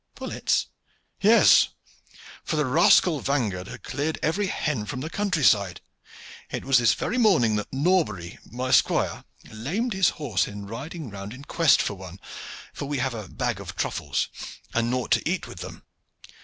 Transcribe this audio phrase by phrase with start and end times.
[0.15, 0.65] "Pullets?"
[1.21, 1.67] "Yes,
[2.43, 5.79] for the rascal vanguard have cleared every hen from the country side.
[6.49, 11.33] It was this very morning that Norbury, my squire, lamed his horse in riding round
[11.35, 12.19] in quest of one,
[12.73, 14.29] for we have a bag of truffles,
[14.73, 15.83] and nought to eat with them.